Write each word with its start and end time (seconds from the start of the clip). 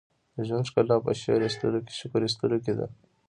•د 0.35 0.37
ژوند 0.47 0.67
ښکلا 0.69 0.95
په 1.05 1.11
شکر 1.99 2.19
ایستلو 2.25 2.57
کې 2.65 2.73
ده. 2.77 2.87